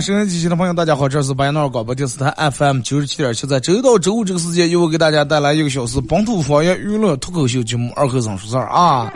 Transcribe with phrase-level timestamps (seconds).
[0.00, 9.12] 好了，收音机前的朋友，大家好，这是白闹广播电视台 FM 九十七点七，在周一到周五这个时间，由我给大家带来一个小时本土方言娱乐脱口秀节目《二和尚说事儿》啊。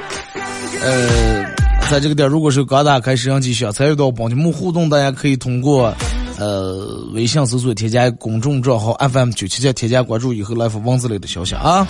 [0.82, 1.46] 呃，
[1.90, 5.90] 在这个点，如果是刚打开摄像机想参与到帮节目互动，大家可以通过
[6.38, 11.86] 呃微信搜索添加公众账号 FM 九七七，添加关注以后来发文字类的消息啊。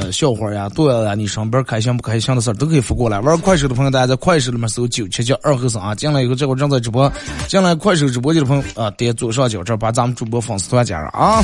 [0.00, 3.18] 呃，笑话呀、段子呀，你上班开心不开心的事儿都可以发过来。
[3.20, 5.94] 玩快手的朋友，大家在快手里面搜九七七二和尚啊。
[5.94, 7.10] 进来以后，这会儿正在直播。
[7.48, 11.42] 进来快手直播间的朋友啊，点左上角这儿把咱们主播粉丝团加上啊。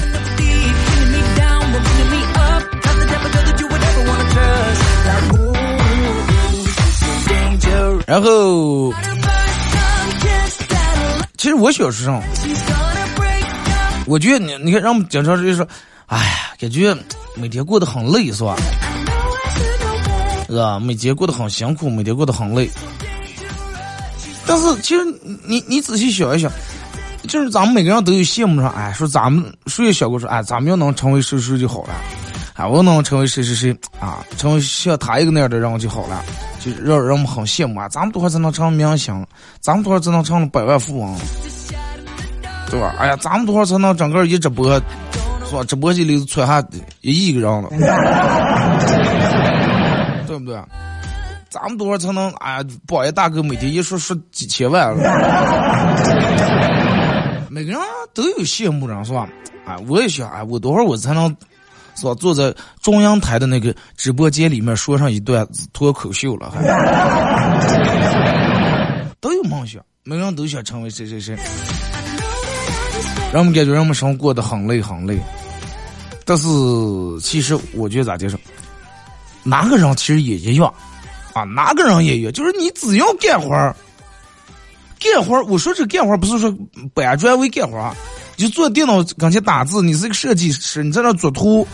[8.05, 8.93] 然后，
[11.43, 12.23] 其实我小时候，
[14.07, 15.67] 我觉得你你看，让我们经常就说，
[16.07, 16.97] 哎呀，感觉
[17.35, 18.55] 每天过得很累，是吧？
[20.47, 20.79] 是吧？
[20.79, 22.71] 每天过得很辛苦，每天过得很累。
[24.47, 25.05] 但是其实
[25.45, 26.49] 你你仔细想一想，
[27.27, 31.95] 就是咱们每个人都有羡慕上，哎，说咱们谁也想过说，哎，咱们要能成为谁谁就好了，
[32.55, 36.23] 啊，我能成为谁谁谁啊，成为像他一个那样的人就好了，
[36.61, 37.89] 就让人们很羡慕啊。
[37.89, 39.27] 咱们多少才能成明星？
[39.61, 41.17] 咱们多少才能成百万富翁？
[42.71, 42.95] 对吧？
[42.99, 44.75] 哎呀，咱们多少才能整个一直播，
[45.49, 45.65] 是吧？
[45.67, 46.63] 直播间里窜下
[47.01, 47.69] 一亿个人了，
[50.27, 50.61] 对不对？
[51.51, 55.03] 咱们多少才能哎呀，榜一大哥每天一说说几千万了？
[57.51, 57.81] 每个人
[58.15, 59.29] 都有羡慕人是吧？
[59.67, 61.35] 哎，我也想哎，我多会儿我才能
[62.03, 62.15] 是吧？
[62.15, 66.61] 坐在中央台的那个直播间里面说上一段脱口秀了，还
[69.21, 71.37] 都有梦想，每个人都想成为谁谁谁。
[73.33, 75.17] 让我们感觉让我们生活过得很累很累，
[76.25, 76.49] 但是
[77.23, 78.37] 其实我觉得咋介绍，
[79.45, 80.73] 哪个人其实也一样。
[81.35, 83.75] 啊，哪个人也一样，就是你只要干活儿，
[84.99, 85.45] 干活儿。
[85.45, 86.53] 我说这干活儿不是说
[86.93, 87.95] 搬砖为干活儿，
[88.43, 89.81] 就坐电脑跟前打字。
[89.81, 91.65] 你是个设计师，你在那作图，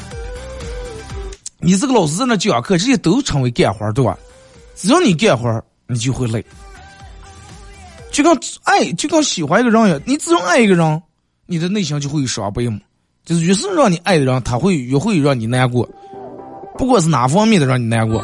[1.60, 4.18] 你是个老师在那讲课，这些都成为干活，对吧？
[4.76, 6.44] 只要你干活，你就会累。
[8.12, 11.02] 就跟爱，就跟喜欢一个人一样，你只要爱一个人，
[11.46, 12.78] 你的内心就会有伤悲嘛。
[13.24, 15.88] 就是越是让你爱的人，他会越会让你难过，
[16.76, 18.22] 不管是哪方面的让你难过。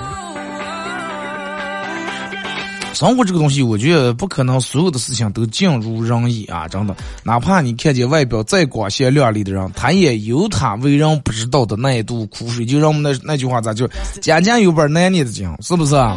[2.94, 6.68] 生活这个东西，我觉得不可能所有的事情都尽如人意啊！
[6.68, 12.64] 真的，哪怕你看见外表再光鲜亮丽的人，他也有他为人不知道的那一肚苦水。
[12.64, 13.88] 就让我们那那句话咋就
[14.22, 16.16] 家家有本难念的经，是不是啊？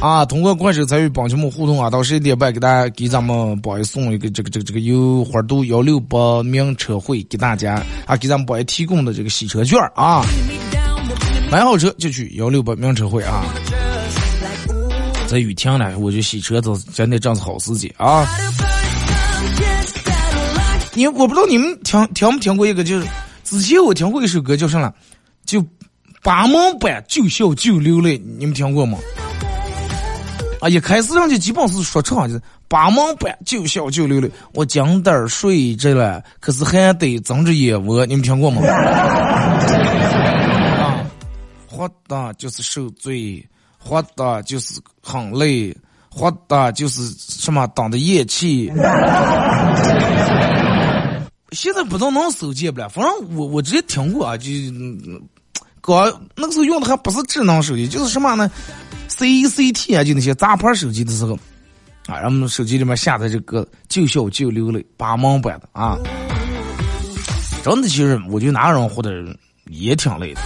[0.00, 10.24] 啊，通过快手参与帮节目互动啊，到十一点半给大家给咱们宝爷送一个这个这个这个由花都幺六八名车会给大家啊，给咱们宝爷提供的这个洗车券啊，
[11.50, 13.44] 买好车就去幺六八名车会啊。
[15.32, 18.28] 这雨停了，我就洗车子，真的正是好时机啊！
[20.92, 23.06] 你我不知道你们听听没听过一个，就是
[23.42, 24.92] 之前我听过一首歌，叫什么？
[25.46, 25.64] 就
[26.22, 28.98] 八门半就笑就流泪，你们听过吗？
[30.60, 34.30] 啊，一开始人家基本是说唱，就是八门半就笑就流泪。
[34.52, 38.60] 我今儿睡着了，可是还得睁着眼窝，你们听过吗？
[40.76, 41.06] 啊，
[41.66, 43.42] 活的就是受罪。
[43.84, 45.76] 活的就是很累，
[46.08, 48.72] 活的就是什么等的咽气。
[51.52, 54.48] 现在不知道能手机不了，反正我我之前听过啊，就
[55.82, 58.50] 搞那个时候用的还不是智能手机，就是什么呢
[59.10, 61.34] ？CCT 啊，就那些杂牌手机的时候
[62.06, 65.98] 啊，让我们手机里面下载这个就笑就流泪八毛版的啊。
[67.62, 69.10] 真的，其实我觉得哪个人活的
[69.66, 70.40] 也挺累的。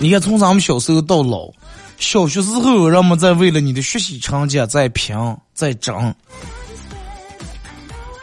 [0.00, 1.50] 你看，从咱们小时候到老。
[1.98, 5.16] 小学时候，人们在为了你的学习成绩在拼
[5.54, 6.14] 在争，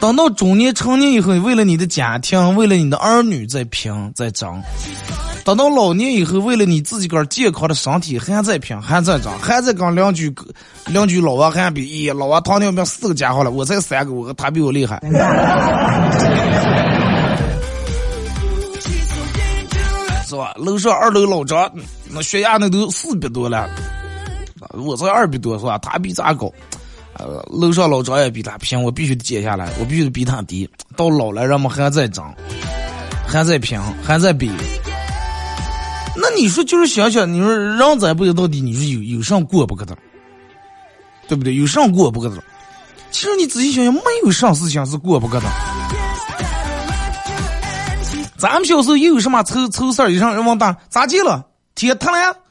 [0.00, 4.60] 等到中年成年以后，为了你的家庭，为了你的儿女在拼在争；
[5.44, 10.32] 等到老年以后，为了你自己个健康的身体，还在拼还在争，还在跟邻居
[10.86, 15.00] 邻居老王还比，咦，老王糖尿病四个家伙了，我才三个，我他比我厉害。
[20.32, 20.54] 是吧？
[20.56, 21.70] 楼上二楼老张，
[22.10, 23.68] 那血压那都四百多了，
[24.72, 25.76] 我才二百多是吧？
[25.78, 26.50] 他比咱高？
[27.18, 30.66] 呃，楼上老张也比他不行，我必须得减下来，我必须得比他低。
[30.96, 32.34] 到老了，人们还在涨，
[33.26, 34.50] 还在拼，还在比。
[36.16, 39.94] 那你说，就是想想，你说人这辈子到底你说有有上过不可的，
[41.28, 41.54] 对不对？
[41.54, 42.42] 有上过不可的。
[43.10, 45.46] 其实你仔细想想，没有啥事情是过不可的。
[48.42, 50.10] 咱们小时候又有什么凑凑事儿？
[50.10, 51.46] 一上人往大咋接了？
[51.76, 52.36] 铁塌了，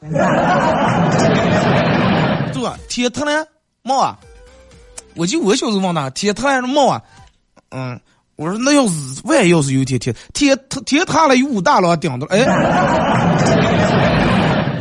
[2.50, 2.78] 对吧？
[2.88, 3.46] 铁塌了，
[3.82, 4.16] 冒啊！
[5.16, 7.02] 我就我小时候往大铁塌了冒啊！
[7.72, 8.00] 嗯，
[8.36, 10.56] 我说那要是万一要是有铁铁铁
[10.86, 12.40] 铁塌了有武大郎顶着，哎，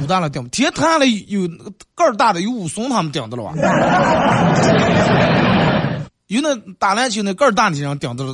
[0.02, 1.46] 武大郎顶，铁塌了有
[1.94, 3.52] 个儿大的有武松他们顶着了吧？
[6.28, 8.34] 有那打篮球那个儿大的人顶着了，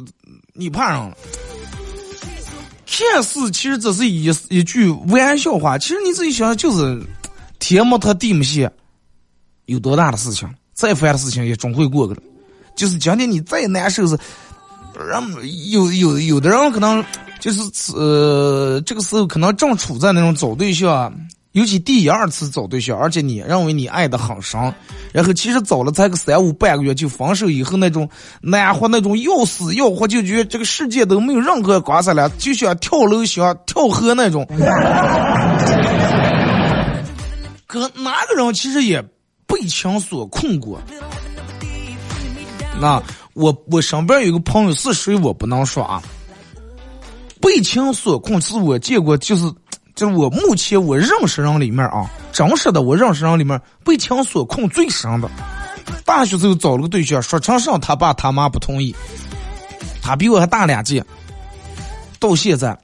[0.54, 1.18] 你怕上了。
[2.90, 7.04] 看似其实这是一一句玩笑话，其实你自己想想，就是
[7.60, 8.72] 天没塌地没陷，
[9.66, 12.22] 有多大的事情，再烦的事情也总会过去的。
[12.76, 14.18] 就是今天你再难受是，
[14.96, 17.04] 人有有有的人可能
[17.40, 17.62] 就是
[17.94, 21.14] 呃这个时候可能正处在那种找对象。
[21.54, 24.60] 尤其第二次找对象，而且你认为你爱的很深，
[25.18, 28.08] 然后其实找了才个三五半个月就分手以后那种
[28.40, 34.46] 难活那种要死要活，就觉得这个世界都没有任何光彩了，就想跳楼想跳河那种。
[37.66, 39.02] 可哪个人其实也
[39.48, 40.80] 被情所困过？
[42.80, 43.02] 那
[43.34, 46.00] 我我身边有个朋友是谁我不能说啊。
[47.42, 49.52] 被情所困是我见过就是。
[49.98, 55.28] 就是我目前我认识人里面啊，真实的我认识人里面被情所困最深的。
[56.06, 58.96] 大学时候找了个对象，说成上他爸他妈不同意，
[60.00, 61.04] 他比我还大两届。
[62.20, 62.78] 到现在，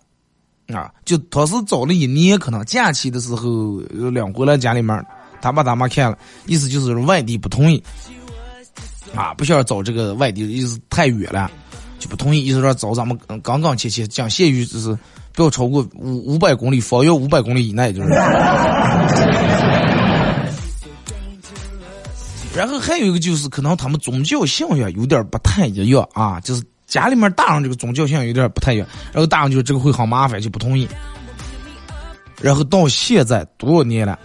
[0.74, 3.80] 啊，就他是找了一年，可能假期的时候
[4.10, 5.06] 两回来家里面，
[5.40, 6.18] 他爸他妈看了，
[6.48, 7.84] 意思就是外地不同意，
[9.14, 11.52] 啊，不需要找这个外地，意思太远了，
[12.00, 14.98] 就不同意，意思说找咱们刚刚切切，讲限于就是。
[15.34, 18.10] 不要超过五五百公里，方圆五百公里以内就是。
[22.56, 30.88] 然后还有一个就是，可能他们宗教信仰有点不太一样啊，就是家里面大人这个宗教信仰有点不太一样，然后大人就这个会很麻烦，就不同意。
[32.40, 34.20] 然后到现在多少年了，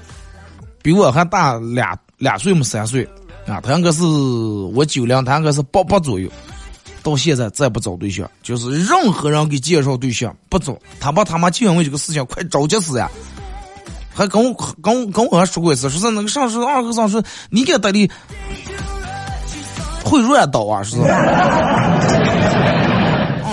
[0.82, 3.08] 比我还大俩两岁么三岁
[3.46, 6.28] 啊，他应该是我九零，他应该是八八左右。
[7.08, 13.10] 到现在再不找对象，就是任何人给介绍对象不找，他爸他妈就因为这个事情快着急死呀！
[14.14, 14.52] 还跟我
[14.82, 18.10] 跟我跟我还说过一次，说是那个上次二哥上次你给他的
[20.04, 21.02] 会乱倒啊，是是？
[21.02, 21.98] 啊，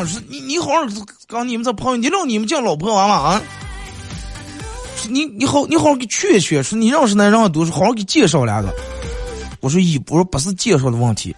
[0.08, 0.82] 是你你好好
[1.28, 3.42] 跟你们这朋友，你让你们叫老婆娃娃啊！
[5.08, 8.74] 你你好你好好给劝劝，说你认识那人多，说好好给介绍两个。
[9.62, 11.36] 我说一，我说不是介绍的问题。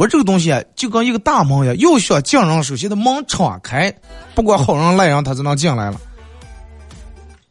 [0.00, 3.94] 我这个东西啊，就跟一个大门一样，要想进人，首先的门敞开，
[4.34, 6.00] 不管好人赖人，他就能进来了。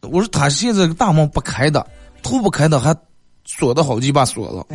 [0.02, 1.86] 我说他现在大门不开的，
[2.24, 2.96] 头不开的，还
[3.46, 4.66] 锁的好几把锁子。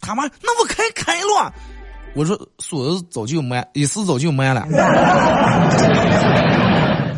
[0.00, 1.52] 他妈，那我开开了。
[2.16, 4.66] 我说锁子早就没，一时早就没了。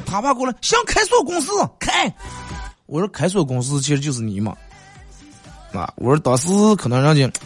[0.04, 2.14] 他爸过来想开锁公司开，
[2.84, 4.54] 我说开锁公司其实就是你嘛。
[5.72, 7.40] 啊，我说当时可能人家。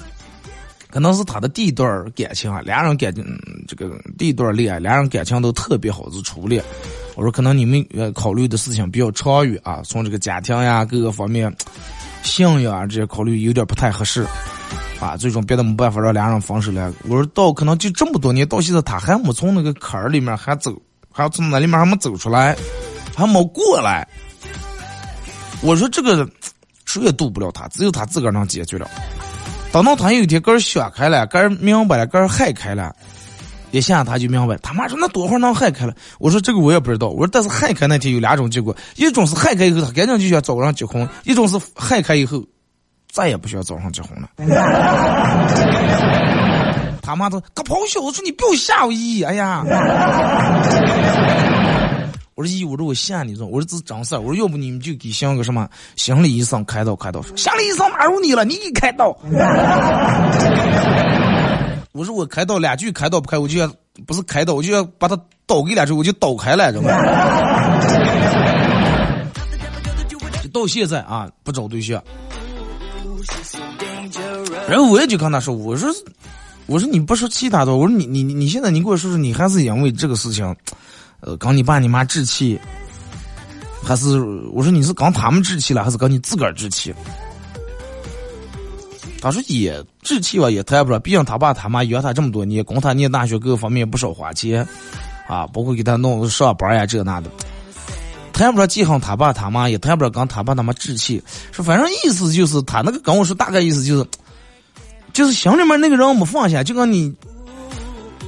[0.92, 3.24] 可能是他的第一段感情啊，俩人感情
[3.66, 6.62] 这个第一段恋爱，俩人感情都特别好，是初恋。
[7.14, 11.50] 我说可能你们呃考虑的事情比较长远啊，从这个家庭呀各个方面，
[12.22, 14.26] 信仰啊这些考虑有点不太合适，
[15.00, 16.92] 啊，最终别的没办法让俩人分手了。
[17.04, 20.76] 我说到可能就这么多年到现在，他还没从那个坎儿里面还走，
[21.10, 22.54] 还从那里面还没走出来，
[23.16, 24.06] 还没过来。
[25.62, 26.28] 我说这个
[26.84, 28.90] 谁也渡不了他，只有他自个儿能解决了。
[29.72, 32.94] 等到他有一天个儿想开了，个儿明白了，个儿害开了，
[33.70, 34.54] 一下他就明白。
[34.58, 35.94] 他妈说那多会儿能害开了？
[36.18, 37.08] 我说这个我也不知道。
[37.08, 42.44] 我说但是害开那天有两种结果，一种是害开以后他赶紧就想找人结婚，一种是害开以后
[43.10, 44.28] 再也不需要找上结婚了。
[47.00, 49.64] 他妈的，个咆哮！”我说你不要吓我姨，哎呀！
[52.34, 54.16] 我说姨，我说我吓你，说我说这是真事。
[54.16, 57.22] 我说要不你们就给像个什么心理医生开刀开刀。
[57.36, 58.44] 心理医生哪有你了？
[58.44, 59.16] 你给开刀。
[61.92, 63.70] 我说我开刀两句开刀不开，我就要
[64.06, 65.14] 不是开刀，我就要把他
[65.46, 66.90] 刀给两句，我就刀开了，知道吗？
[70.52, 72.02] 到现在啊，不找对象。
[74.68, 75.88] 然后我也就跟他说，我说，
[76.66, 80.54] 我说你不说其他的，我说你你你现在你给我说说，你还是因为这个事情，
[81.22, 82.60] 呃，跟你爸你妈置气，
[83.82, 84.20] 还是
[84.52, 86.92] 我说你是刚他们置气了，还是刚你自个儿置气？
[89.20, 94.66] 他说也置气吧，也谈不上，毕竟他爸他妈养他这么多年，供他念大学各个方面不少花钱，
[95.28, 97.30] 啊，包括给他弄上班呀这那的。
[98.32, 104.06] 谈不上记恨他爸他妈，也谈不上跟他爸他妈置气，说反正意思就是他那个跟我说大概意思就是，
[105.12, 107.14] 就是心里面那个人没放下，就跟你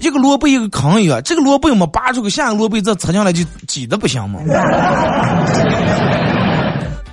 [0.08, 4.40] 一个萝卜一个坑一样，这个萝卜没拔出去，下个萝卜再插进来就挤的不行吗？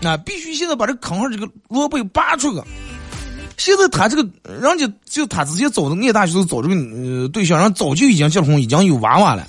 [0.02, 2.62] 那必须现在把这坑上这个萝卜拔出去。
[3.58, 4.28] 现在他这个
[4.60, 9.46] 人家就他直接找的念大学都，找这个对象，人早就已经结婚，已经有娃娃了，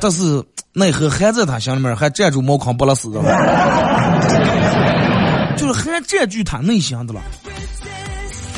[0.00, 0.42] 但是。
[0.72, 3.26] 奈何还在他心里面还占住茅坑不拉屎的了，
[5.58, 7.20] 就是还占据他内心的了，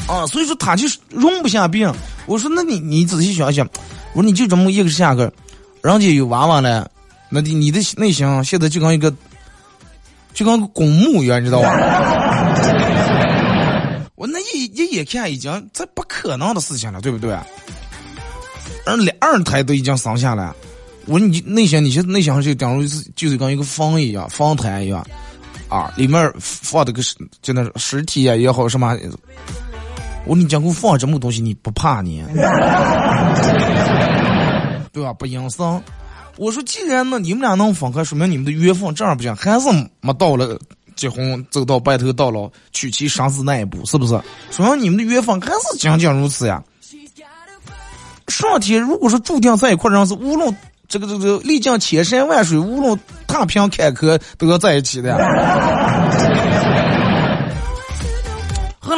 [0.06, 1.94] 啊，所以说他就是容不下别人。
[2.26, 3.68] 我说那你你仔细想想，
[4.12, 5.32] 我说你就这么一个下个，
[5.82, 6.88] 人家有娃娃了，
[7.28, 9.12] 那你你的内心现在就跟一个
[10.32, 11.72] 就跟个公墓一样，你知道吧？
[14.14, 17.36] 我那一一眼看已经这不可能的事情了，对不对？
[18.86, 20.52] 二两二胎都已经生下来。
[21.06, 25.04] 我说你内心，你现在内心就等于是就是跟一个房一样，房台一样，
[25.68, 27.02] 啊，里面放的个
[27.42, 28.96] 就那尸体啊也好什么。
[30.24, 32.22] 我跟你讲给我放这么东西，你不怕你？
[34.92, 35.12] 对吧？
[35.12, 35.82] 不阴森。
[36.36, 39.68] 我说既然呢你们俩能分开，说明你们的缘分这样不行，还是
[40.00, 40.58] 没到了
[40.96, 44.20] 结婚走到白头到老娶妻生子那一步，是不是？
[44.50, 46.62] 说明你们的缘分还是仅仅如此呀。
[48.28, 50.56] 上天如果说注定在一块，人是无论。
[50.88, 55.16] 这个这个历经千山万水，无论踏平坎坷，都要在一起的。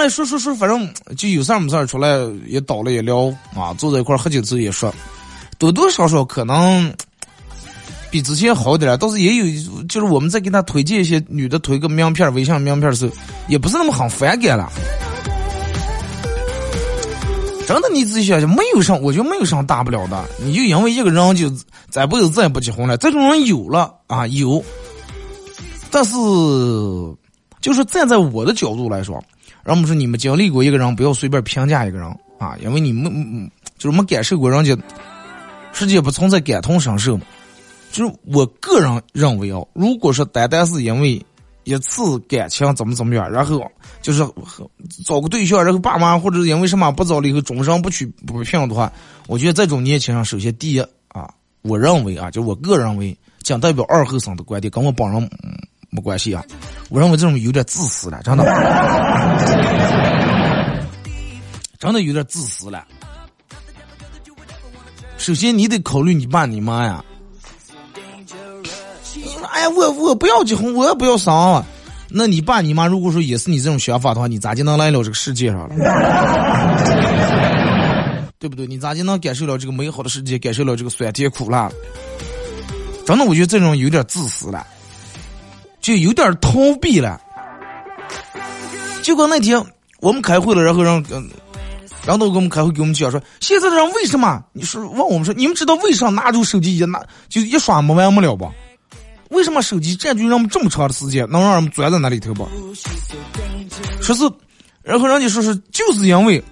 [0.09, 4.95] 说说说，反正就有事儿没事儿出来也倒了也聊啊，坐在一块儿喝酒时候也说，
[5.59, 6.93] 多多少少可能
[8.11, 13.13] 比之前好点儿，倒是也有，就是我们在给他推荐一些女的推个名片、微信名片的时候，
[13.49, 14.71] 也不是那么很反感了。
[17.67, 20.23] 真的，你自己想想，没有什，我觉得没有什大不了的。
[20.39, 21.51] 你就因为一个人就
[21.89, 24.63] 再不走，再也不结婚了，这种人有了啊有。
[25.91, 26.13] 但是，
[27.61, 29.23] 就是站在我的角度来说，
[29.65, 32.07] 让我们说你们经历过一个人，不要随便评价一个人
[32.39, 34.77] 啊，因为你们就是没感受过人家，
[35.73, 37.25] 世界不存在感同身受嘛。
[37.91, 41.25] 就是我个人认为啊，如果说单单是因为。
[41.67, 43.65] 一次感情怎么怎么样，然后
[44.03, 44.23] 就是
[45.03, 48.93] 找个对象，然后爸妈或者因为什么不找了以后终身不娶不聘的话，
[49.29, 51.27] 我觉得这种年轻人首先第一啊，
[51.63, 55.31] 我认为啊，就我个人认为，仅代表二后生的观点，跟我本人
[55.95, 56.43] 没关系啊。
[56.91, 58.45] 我认为这种有点自私了，真的，
[61.79, 62.85] 真的有点自私了。
[65.17, 67.05] 首先你得考虑你爸你妈呀。
[69.53, 71.65] 哎呀，我我不要结婚，我也不要生啊。
[72.09, 75.75] 那你爸你妈如果说也是你这种想法的话，你咋就能来了这个世界上了？
[78.39, 78.67] 对不对？
[78.67, 81.71] 你咋就能感受了这个美好的世界，感受了这个酸甜苦辣？
[83.07, 84.67] 真的，我觉得这种有点自私了，
[85.85, 86.51] 就有点逃
[86.81, 87.21] 避了。
[89.03, 89.63] 结果那天
[90.01, 91.29] 我们开会了，然后让嗯，
[92.07, 94.43] 然后给我们开会，给我们讲说，现在的人为什么？
[94.55, 98.51] 你说问我们说，你们知道为啥拿出手机一拿就一刷没完没了不？
[99.29, 102.49] 为什么手机占据人们这么长的时间，能让人们钻在那里头不？
[104.01, 104.33] 说是，
[104.83, 106.43] 然后人家说是，就是因为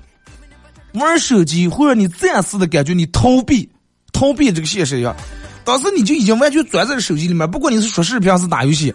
[0.92, 3.66] 玩手机会让你暂时的感觉你逃避，
[4.12, 5.16] 逃避这个现实一样。
[5.64, 8.95] 当时你就已经完全钻在手机里面，不管你是说视频还是打游戏，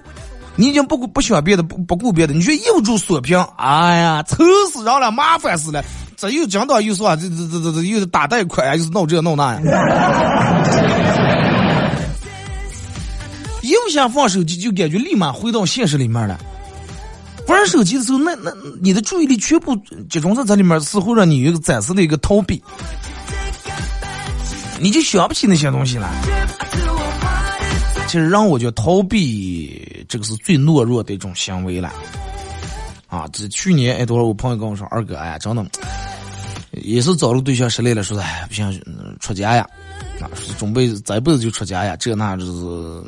[0.56, 5.84] 你已经不顾不想别的，不不顾别的，你就又住锁屏，哎呀，愁死人了，麻烦死了，
[6.16, 9.62] 这又讲到又说这这这这这又是打贷款，又是闹这闹那呀。
[13.64, 16.40] 又想放手机，就感觉立马回到现实里面了。
[17.48, 19.76] 玩手机的时候，那那你的注意力全部
[20.10, 22.62] 集中在这里面，似乎让你有一个暂时的一个逃避，
[24.80, 26.10] 你就想不起那些东西了。
[28.08, 31.92] 其实让我觉得逃避这个是最懦弱的一种行为了。
[33.08, 35.66] 啊，这去年哎，多少我朋友跟我说，二哥哎，真的
[36.72, 38.82] 也是找了对象失恋了，说哎不行，
[39.20, 39.68] 出家呀，
[40.22, 43.04] 啊，准备这一辈子就出家呀，这那就是。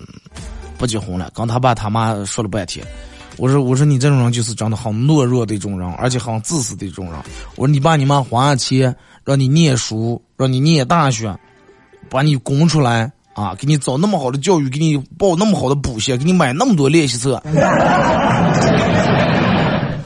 [0.77, 2.87] 不结婚了，跟他爸他妈说了半天。
[3.35, 7.15] 我说我说你这种人就是长得很懦弱的一种人，而且很自私的一种人。
[7.57, 8.95] 我说你爸你妈花钱
[9.25, 11.37] 让你念书，让你念大学，
[12.09, 17.41] 把你供出来啊，给你找那么好的教育，给你报那么好的补习，给你买那么多练习册，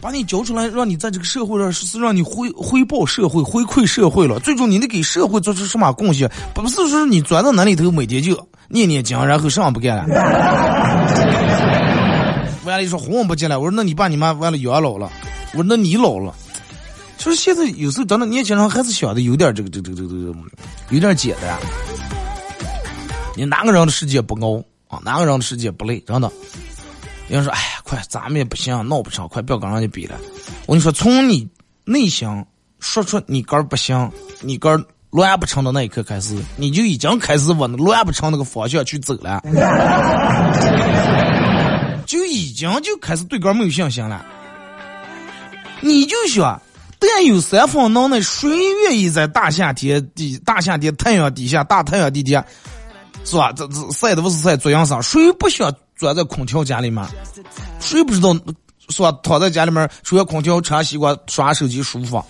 [0.02, 4.40] 把你教出来，让你在这个社会上是让你回回报社会、回馈社会了。
[4.42, 6.30] 最终你得给社会做出什么贡献？
[6.54, 10.06] 不是说你钻到那里头，每天就念念经，然后什么不干了。
[12.66, 15.10] 完了，一说红不进来，我说那你爸你妈完了养老了，
[15.54, 16.34] 我说那你老了，
[17.24, 20.34] 就是现在有时候真的年轻人还是想的有点这个这个这个这个
[20.90, 21.58] 有点简单。
[23.34, 25.00] 你哪个人的世界不熬啊？
[25.06, 26.02] 哪个人的世界不累？
[26.02, 26.30] 真的。
[27.30, 30.18] 有人说，哎呀，快，咱们也不行，闹不成，快不要跟人家比了。
[30.66, 31.48] 我跟你说，从你
[31.86, 32.28] 内心
[32.82, 34.12] 说出你肝不行，
[34.42, 39.42] 你肝乱不成的那一刻开始，你就已经开始往乱不成那个方向去走了。
[42.06, 44.26] 就已经就开始对杆没有信心了。
[45.80, 46.62] 你就想，
[47.16, 48.50] 但有三分能耐，谁
[48.84, 52.46] 愿意在大夏天底大夏天太阳底下大太阳底下，
[53.26, 53.52] 是吧？
[53.52, 57.06] 这这晒的不是晒，做阳伞，谁不想钻在空调家里面？
[57.80, 58.34] 谁不知道
[58.90, 59.12] 是吧？
[59.22, 62.24] 躺在家里面，除了空调、吃西瓜、刷手机舒服。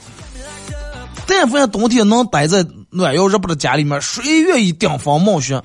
[1.26, 5.62] 但凡冬天能待在暖要热不的家里面，谁愿意顶风冒雪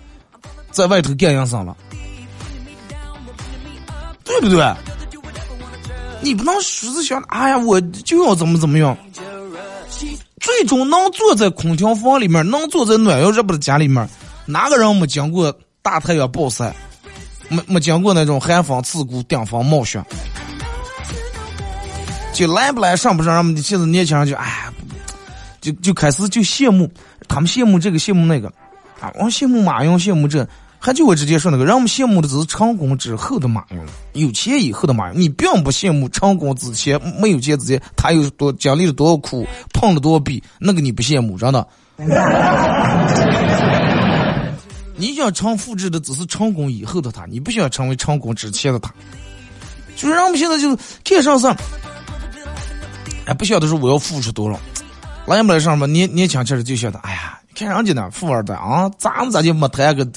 [0.71, 1.77] 在外头干阳伞了？
[4.25, 4.62] 对不对？
[6.21, 8.97] 你不能只是想，哎呀，我就要怎么怎么样。
[10.41, 14.09] 最终能坐在空调房里面，能坐在暖阳热不的家里面，
[14.47, 16.75] 哪个人没经过大太阳暴晒，
[17.49, 20.03] 没没经过那种寒风刺骨、顶风冒雪？
[22.33, 24.69] 就来不来，上不上，让我们现在年轻人就哎，
[25.61, 26.91] 就就开始就羡慕，
[27.27, 28.49] 他们羡慕这个羡慕那个，
[29.01, 30.47] 啊，我羡慕马云，羡慕这。
[30.80, 33.80] 还就我直接说那个，让我们羡慕的只是成功之后的马云，
[34.12, 35.20] 有钱以后的马云。
[35.20, 41.67] 你并不羡慕成功之前没有钱之前他有多经历了多少苦，碰了多少壁，那个你不羡慕，真的。
[44.97, 48.95] 你想成复制的只是成功以后的他，你不想成为成功之前的他。
[49.97, 51.56] 就是让我们现在就看上上，
[53.26, 54.58] 哎，不晓得说我要付出多少，
[55.26, 55.86] 来不来上吧？
[55.86, 57.34] 年年轻气就晓得，哎呀。
[57.54, 60.08] 看人家呢，富二代啊，咱们咋就没谈个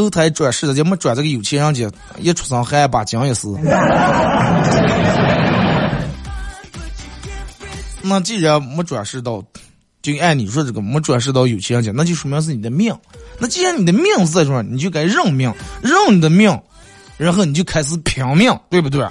[0.00, 3.46] 投胎转世的，就没转这个有钱人家，一出生还把奖也是。
[8.02, 9.44] 那既然没转世到，
[10.00, 12.96] 就按你说这个没转世到有钱人家，那就说明是你的命。
[13.38, 16.58] 那既然你的命是在这，你就该认命，认你的命，
[17.18, 19.06] 然后你就开始拼命，对不对？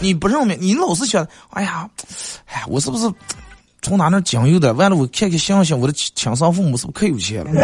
[0.00, 1.88] 你不认命，你老是想，哎呀，
[2.46, 3.08] 哎，我是不是？
[3.80, 7.50] 从哪那讲有的，完了我看看想想，我的亲生父母是不是可有钱了？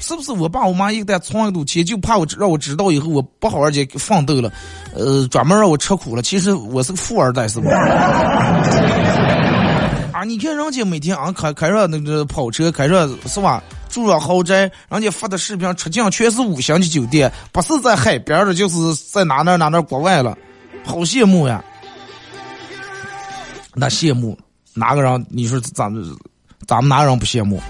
[0.00, 4.50] 是不是我爸我妈一旦存一赌钱，就怕我让我知道以后我不好好去奋斗了，
[4.94, 6.22] 呃，专门让我吃苦了。
[6.22, 7.68] 其实我是个富二代，是不？
[10.12, 13.62] 啊，你看人家每天啊开开着那个跑车，开着是吧？
[13.88, 20.36] 住着豪宅，人家发的视频出镜全是五星级酒店，不是在海边的，就是在哪哪哪哪国外了，
[20.84, 21.62] 好羡慕呀！
[23.74, 24.38] 那羡慕
[24.74, 25.26] 哪个人？
[25.28, 26.04] 你说咱们
[26.66, 27.60] 咱们哪个人不羡慕？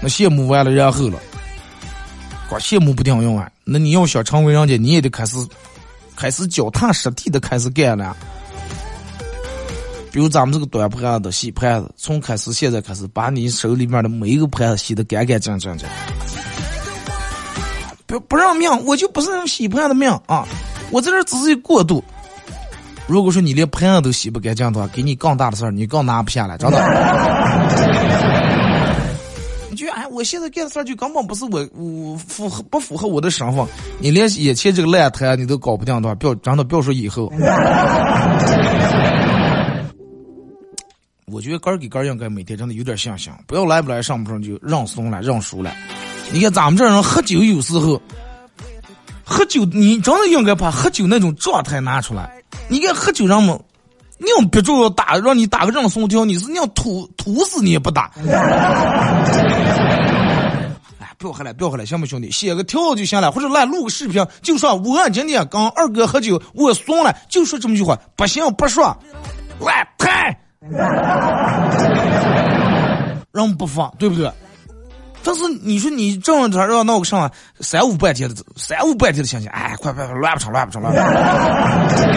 [0.00, 1.18] 那羡慕完了然后了，
[2.48, 3.50] 光羡慕不顶用啊！
[3.64, 5.36] 那你要想成为人家，你也得开始
[6.14, 8.16] 开始脚踏实地的开始干了。
[10.10, 15.84] 比如咱们这个端盘子、洗盘子，从开始现在开始，把你手里面的每一个盘子洗得干干净净的。
[18.06, 20.46] 不不让命，我就不是那种洗盘的命啊！
[20.90, 22.02] 我在这只是过渡。
[23.08, 26.78] 如果说你连盆子都洗不干净的话，给你更大的事儿，你更拿不下来，真的。
[29.70, 33.66] 你就哎，我现在干的事儿就根本不是我我符合不符合我的身份，
[33.98, 37.32] 你连眼前这个烂摊你都搞不定的话，不要真的不要说以后。
[41.30, 45.72] 我觉得杆给杆应该每天真的有点信心，不要来不来上不上就认怂了认输了。
[46.30, 48.00] 你看咱们这人喝酒有时候，
[49.24, 52.30] 喝酒你真的应该把喝酒那种状态拿出来。
[52.68, 53.58] 你看喝酒人们，
[54.18, 58.10] 硬憋住打，让你打个认怂条，你是硬吐吐死你也不打。
[61.00, 62.30] 哎，不要喝了，不要喝了，行不兄弟？
[62.30, 68.96] 写个条就行了，或者来录个视频，就说我今天跟二哥喝酒，我怂了，就说这么句话，不行不说，
[69.60, 70.36] 来拍，
[73.32, 74.30] 人不放，对不对？
[75.28, 80.98] 但是你说你这样他让闹个上三五百天的三五百天的心情，哎，快快快，乱不成，乱不成，乱不
[81.94, 82.08] 成。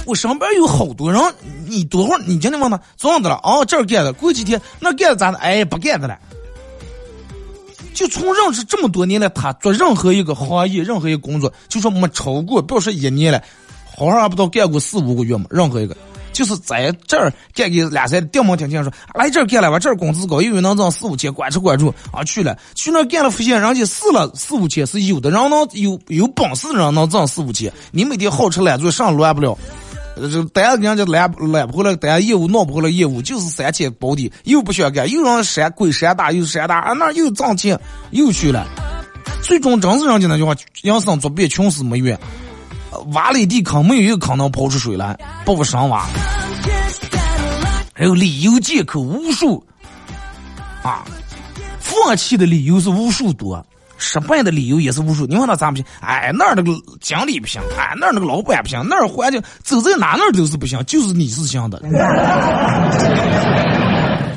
[0.06, 1.20] 我身边有好多人，
[1.66, 3.38] 你多会儿，你今天问他怎样的了？
[3.42, 5.36] 哦，这儿干的，过几天那干的咋的？
[5.36, 6.18] 哎，不干的了。
[7.92, 13.42] 就从认识这么多年来，他做任何一个行业，任何一个工作，就说没超过，不要说一年了，
[13.94, 15.44] 好像还不到干过四五个月嘛。
[15.50, 15.94] 任何一个，
[16.32, 21.92] 就是在这儿干个俩三，掉毛听听说来这儿干了吧，这儿工资高，因为能挣四五千，管吃管住。
[22.12, 24.30] 啊去了，去那干了发现人家试了。
[24.34, 29.56] 四五千是有的人能有有本事的人能挣四五千，你每天好吃懒做上乱不了。
[30.16, 37.78] 这大家人家揽揽不回来，大家业务弄不回来，业务就是三千保底，又不想干，又让山鬼山大又山大，啊那又挣钱
[38.10, 38.66] 又去了，
[39.42, 42.18] 最终真是人家那句话，养生作弊，穷死没缘，
[43.12, 46.06] 挖了一地坑，没有一个坑能刨出水来，不生娃，
[47.94, 49.64] 还有理由借口无数，
[50.82, 51.04] 啊，
[51.78, 53.64] 放弃的理由是无数多。
[54.02, 55.84] 失败的理由也是无数，你问他咋不行？
[56.00, 56.72] 哎，那儿那个
[57.02, 61.78] 经理不行，哎，那儿那个老板不行，那儿环境走在哪那儿都是不行，就是你是行的。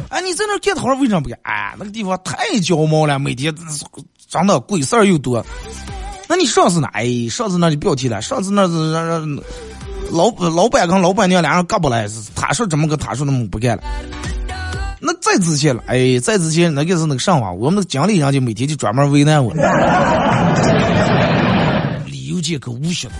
[0.10, 1.40] 哎，你在那儿干活为什么不干？
[1.44, 3.56] 哎，那个地方太焦毛了，每天
[4.30, 5.42] 真的鬼事儿又多。
[6.34, 6.90] 那你上次呢？
[6.94, 9.40] 哎，上次那就不要提了，上次那是让让
[10.10, 13.84] 老老板跟老板娘俩人干不来，他说怎么个，他说那么不干了。
[15.00, 19.54] 那再之前了，哎，再之前那个是那个上网，我们的经理人就每天就专门为难我，
[22.08, 23.20] 理由借口无限多。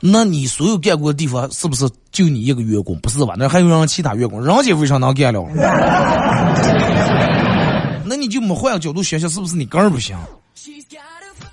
[0.00, 2.98] 那你所有干过的地方是不是就你一个员工？
[2.98, 3.34] 不是吧？
[3.38, 5.46] 那还有让其他员工，人家为啥能干了？
[8.04, 10.16] 那你就没换个角度想想，是不是你个人不行？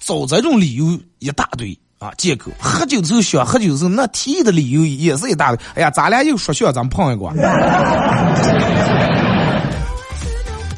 [0.05, 1.77] 找这种理由一大堆。
[1.97, 5.65] 啊，借口喝酒的时候想喝酒的时，那提议的理由也是一大堆。
[5.75, 7.31] 哎呀，咱俩又说笑，咱们碰一个。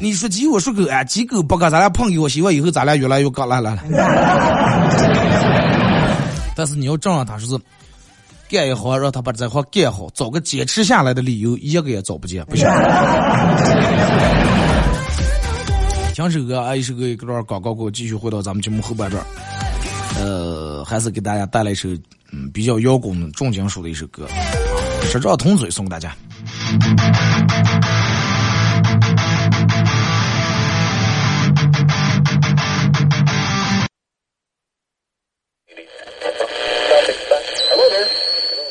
[0.00, 3.48] 你说鸡，我说狗，哎，鸡狗不干，咱俩碰一个，希望以后咱俩越来越刚。
[3.48, 3.82] 来来来。
[6.54, 7.58] 但是你要正让他说是
[8.48, 12.64] 干一行，让他把这行干好，找个坚持下来的理由，一个也找不见，不行。
[16.18, 19.24] 听首歌，啊，一首歌一段广告，给我继续回到咱们节目后半段。
[20.18, 21.88] 呃，还是给大家带来一首
[22.32, 24.26] 嗯比较摇滚、重金属的一首歌，
[25.06, 26.12] 《十兆同嘴》送给大家。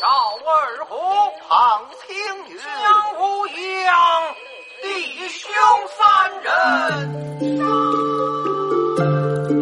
[0.02, 0.06] 赵
[0.44, 0.96] 二虎
[1.48, 2.14] 庞青
[2.52, 3.46] 云，江无
[3.86, 3.96] 恙，
[4.82, 4.86] 弟
[5.30, 5.48] 兄
[5.96, 6.04] 三
[6.44, 7.37] 人，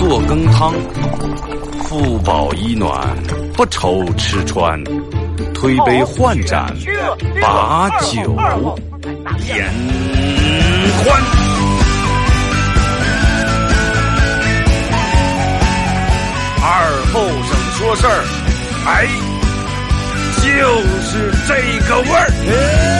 [0.00, 0.72] 做羹汤，
[1.84, 3.06] 腹饱衣暖。
[3.52, 4.82] 不愁吃穿，
[5.52, 6.74] 推杯换盏，
[7.42, 8.34] 把酒
[9.46, 9.70] 言
[11.04, 11.22] 欢。
[16.62, 16.66] 二
[17.12, 18.24] 后生说事儿，
[18.86, 19.06] 哎，
[20.40, 20.48] 就
[21.02, 21.52] 是这
[21.86, 22.99] 个味儿。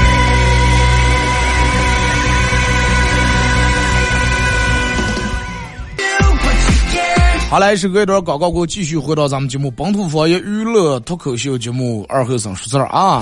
[7.51, 13.21] 好，来是隔一段广告过后，继续回到咱们节目《本土方言娱乐脱口秀》节目二后生说事儿啊。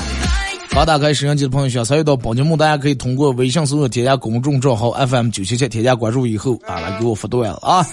[0.71, 7.85] 刚打开摄像机的朋友，想参与到本节目，大家可以通过微信搜索添加公众账号 FM 九七七，添加关注以后啊，来给我发段子啊。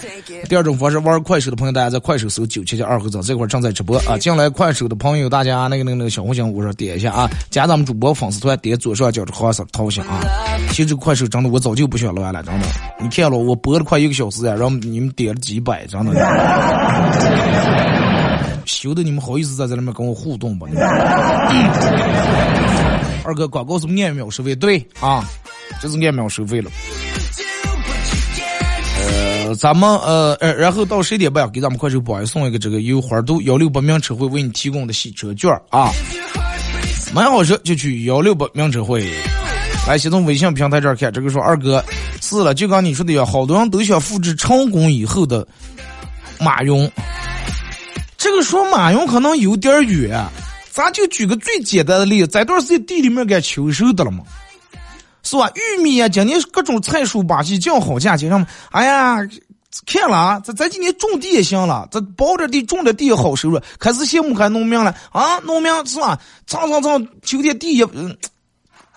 [0.47, 4.17] 第二种方式，玩快手的朋友，大家在快手搜九七七二后生这块正在直播啊。
[4.17, 10.21] 进来快手的朋友，大家那个那个那个小红心，我说点一下啊，加咱们主播粉丝团，点左上角的黄色头像啊。
[10.69, 12.67] 其实这个快手真的，我早就不想玩了，真的。
[13.01, 16.13] 你看了我播了快一个小时呀，然后你们点了几百，真的。
[18.65, 20.67] 羞的你们好意思在这里面跟我互动吧？
[23.23, 25.23] 二哥，广告是按秒收费，对啊，
[25.81, 26.69] 就是按秒收费了。
[29.47, 35.91] 呃，咱们呃呃，然后到十点半给咱们快手宝爷送一个这个由花都幺六八名车会为你提供的洗车券啊。
[37.13, 39.09] 买好车就去幺六八名车会。
[39.87, 41.83] 来，先从微信平台这儿看，这个说二哥
[42.21, 45.47] 是了，就刚你说的一样，好多人都想复制成功以后的
[46.39, 46.91] 马云。
[48.37, 50.23] 这个说马云可能有点远，
[50.71, 54.23] 咱就举个最简单的例子，这段时间地里面该秋收的了嘛，
[55.23, 55.51] 是吧？
[55.55, 59.17] 玉米啊，今年各种菜蔬把戏降好价钱，上，哎呀，
[59.87, 66.19] 看了啊，咱咱今年种地也行了，这包着地种的地好收入，开始羡慕看农民了啊，农民是吧？
[66.45, 67.87] 蹭蹭蹭秋天地也。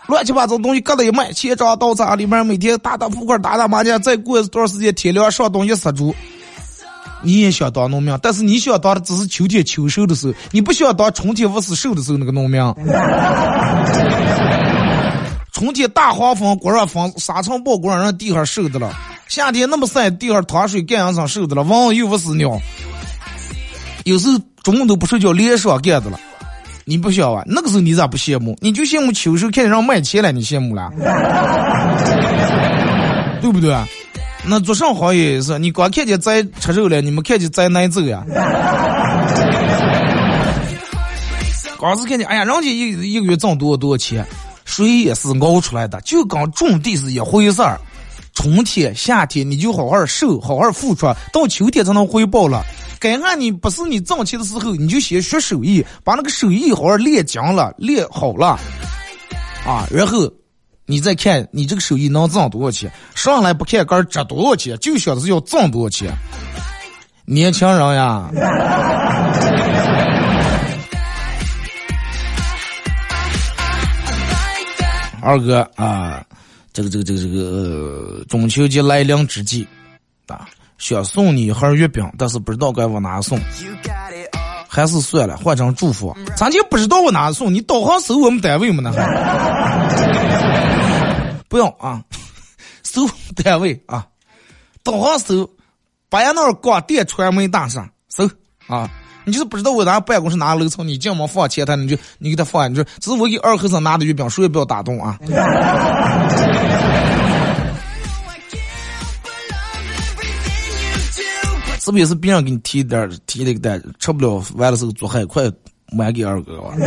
[0.06, 6.14] 乱七八糟东西搁了一卖，钱庄到厂里面每天打打扑克、打打麻将，再过一段时间天凉上东西杀猪。
[7.22, 12.60] 你也想当农民，但是你想当的只是秋天秋收的时候，你不想当春天不是收的时候那个农民。
[15.52, 18.90] 春天大黄蜂果上风沙尘暴锅让地上收的了，
[19.28, 22.58] 夏天那么晒，地上淌水干上收的了，蚊又不死鸟。
[24.04, 26.18] 有时候中午都不睡觉，连上干的了。
[26.86, 27.42] 你不想啊？
[27.44, 28.56] 那个时候你咋不羡慕？
[28.60, 30.90] 你就羡慕秋收看见让卖钱了，你羡慕了，
[33.42, 33.76] 对不对？
[34.46, 38.24] 那做上行业也是，你光看见宰吃肉了，你没看见宰奶走呀？
[41.78, 44.26] 光是看见，哎呀，人家一一个月挣多多少钱，
[44.64, 47.80] 水也是熬出来的，就跟种地是一回事儿。
[48.34, 52.64] 春天、夏天你就好好瘦，好好付出，到秋天才能回报了。
[52.98, 58.58] 该按你不是你挣钱的时候，你就先学手艺，把那个手艺好好练精了，练好了，
[59.66, 60.30] 啊，然后
[60.90, 62.90] 你再看你这个手艺能挣多少钱。
[63.14, 66.12] 上来不看杆值多少钱，就想着是要挣多少钱。
[67.24, 68.28] 年轻人呀，
[75.22, 76.24] 二哥啊，
[76.72, 79.64] 这个这个这个这个中秋节来临之际，
[80.26, 80.48] 啊。
[80.78, 83.38] 想送你一盒月饼，但是不知道该往哪送，
[84.72, 86.16] 还是算了，换成祝福。
[86.36, 88.80] 咱就不知道往哪送，你导航搜我们单位嘛？
[88.84, 89.02] 那还
[91.50, 92.00] 不用啊，
[92.84, 93.04] 搜
[93.42, 94.06] 单位啊，
[94.84, 95.50] 导航搜
[96.08, 98.30] 八爷那儿广电传媒大厦，搜
[98.68, 98.88] 啊，
[99.24, 105.18] 你就是不知道我咱办公室哪楼层，你进门放前台，你就你给他放，你说这是我给二和尚拿的月饼，谁也不要打动啊。
[111.80, 115.50] 是不是是别人给你提点提那个单，吃不了完了时候做海快
[115.90, 116.74] 买给二哥吧？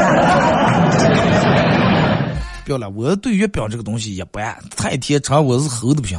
[2.64, 6.18] 不要了，我对月饼这个东西一般，太甜尝我是齁的不行。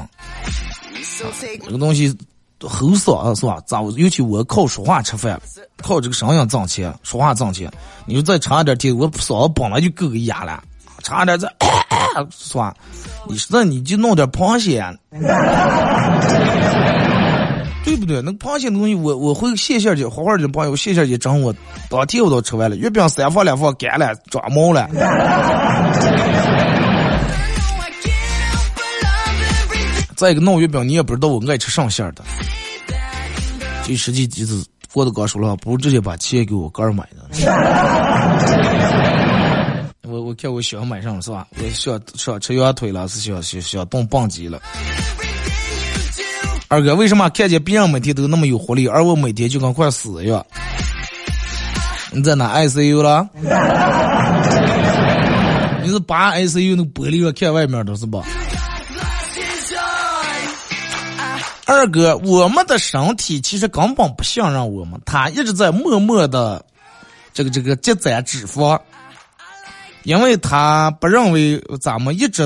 [1.65, 2.15] 这个东西
[2.61, 3.59] 齁爽是吧？
[3.67, 3.81] 咋？
[3.97, 5.41] 尤其我靠说话吃饭，
[5.79, 7.71] 靠这个声音挣钱，说话挣钱。
[8.05, 10.63] 你说再尝一点甜，我嗓子本来就够个哑了，
[11.03, 11.49] 尝点再
[12.31, 12.75] 是吧？
[13.29, 14.85] 你说你就弄点螃蟹。
[17.85, 18.23] 对不对？
[18.23, 21.55] 那螃蟹的东西，我我会谢谢去，好好的朋友谢谢去整我，
[21.91, 22.77] 当天我都吃完了。
[22.77, 24.89] 月饼三放两放干了，抓毛了。
[30.17, 32.25] 再一个弄月饼，你也不知道我爱吃上馅的。
[33.85, 37.29] 这实际就是郭德纲说了，不如直接把钱给我哥买的。
[40.09, 41.47] 我我看我想买上了是吧？
[41.59, 44.63] 我想想吃羊腿了，是想想想动棒极了。
[46.75, 50.45] 二哥，为什么看见别人每天都那么有活力，而我每天就跟快死一样？
[52.11, 53.29] 你在哪 ICU 了？
[55.85, 58.25] 你是扒 ICU 那玻璃看外面的是吧？
[61.67, 66.65] 二哥，我们的身体其实根本不信任我们，他一直在默默的
[67.33, 68.77] 这个这个积攒脂肪，
[70.05, 72.43] 因为他不认为咱们一直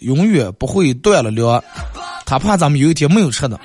[0.00, 1.62] 永远不会断了粮。
[2.26, 3.56] 他怕咱们有一天没有吃的，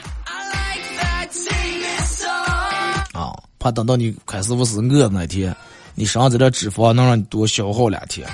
[3.14, 5.56] 啊，怕等到你开始不是饿那天，
[5.96, 8.28] 你身上这点脂肪能让你多消耗两天。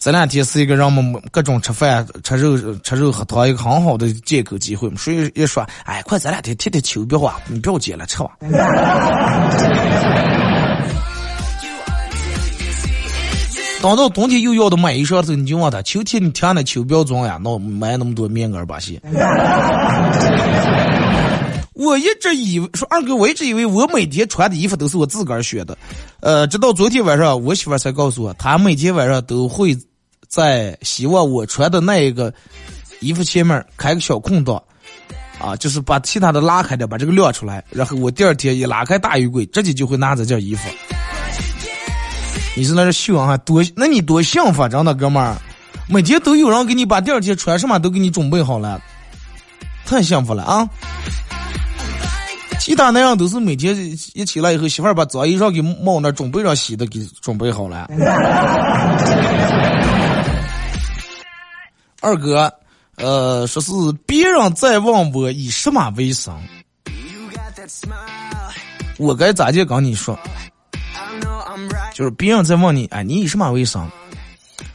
[0.00, 8.30] 这两天是一个让我们各种吃饭、吃肉、吃肉喝汤一个很好的借口机会嘛所以一说，哎，快这两天贴贴秋别花，你不要接了，吃吧。
[13.82, 19.00] 等到冬天又要的买衣裳的时候，你就问他：秋天你听那秋膘装呀，那买那么多棉袄把戏。
[21.74, 25.76] 我一直以为说二哥，我一直以为我每天穿的衣服都是我自个儿选的，
[26.20, 29.76] 呃，直到昨天晚上，我媳妇才告诉我，她每天晚上都会
[30.28, 32.32] 在希望我穿的那一个
[33.00, 34.62] 衣服前面开个小空档，
[35.40, 40.68] 啊，就是把其他的拉开点，把这个晾出来，然后我第二天一拉开大衣柜，直接就会拿这件衣服。
[42.54, 45.36] 你是那是秀啊，多，那你多幸福，真的哥们儿，
[45.88, 48.80] 每天都有人给你把第二天穿什么都给你准备好了，
[49.86, 50.68] 太幸福了啊！
[52.60, 53.76] 其他那样都是每天
[54.14, 57.88] 一起来以后，媳妇儿把脏衣裳给往那准备上洗的，给准备好了。
[62.00, 62.52] 二哥，
[62.96, 63.72] 呃，说是
[64.06, 66.36] 别人在问我以什么为生。
[68.98, 70.18] 我该咋地跟你说？
[71.94, 73.88] 就是别人在问你，哎，你以什么为生？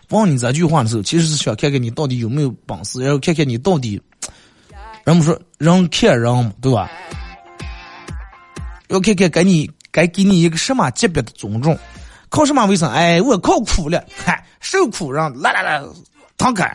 [0.09, 4.01] 问你这句话的时候，其实是想看看你到底有没有本事，然后看看你到底。
[5.03, 6.91] 人们说人看人，对吧？
[8.89, 11.77] 要看看给你该给你一个什么级别的尊重。
[12.29, 12.91] 靠什么为生？
[12.91, 15.81] 哎，我靠苦了，嗨，受苦让来来来，
[16.37, 16.69] 躺开。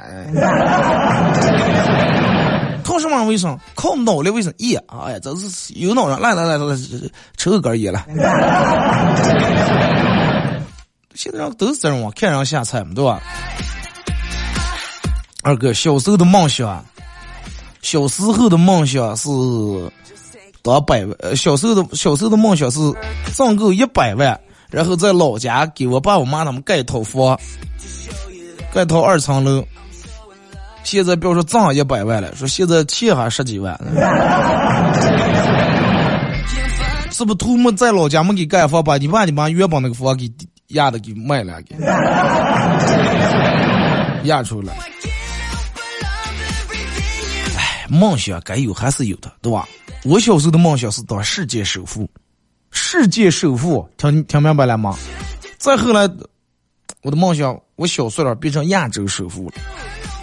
[2.92, 3.58] 靠什么为生？
[3.74, 4.52] 靠脑力为生？
[4.58, 4.78] 耶！
[4.88, 6.76] 哎呀，真是有脑人，来来来来，
[7.38, 8.04] 抽根烟了。
[11.14, 13.18] 现在人都是这种看人下菜嘛，对吧？
[15.42, 16.84] 二哥，小时候的梦想，
[17.80, 19.30] 小时候的梦想是
[20.60, 21.16] 当百万。
[21.20, 22.78] 呃，小时候的小时候的梦想是
[23.34, 27.40] 挣够一百万，然后在老家给我爸我妈他们盖套房，
[28.70, 29.64] 盖套二层楼。
[30.84, 33.78] 现在不要说挣一百万了，说现在欠还十几万。
[37.10, 40.30] 是不图没在老家没给盖房，把你爸你妈原本那个房给
[40.68, 41.76] 压的给卖了，给
[44.28, 44.72] 压出来。
[47.56, 49.68] 哎，梦想该有还是有的，对吧？
[50.04, 52.08] 我小时候的梦想是当世界首富，
[52.70, 54.96] 世界首富，听听明白了吗？
[55.58, 56.08] 再后来，
[57.02, 59.52] 我的梦想，我小岁了变成亚洲首富了。